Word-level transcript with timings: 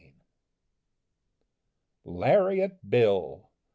_LARIAT 2.07 2.79
BILL. 2.89 3.51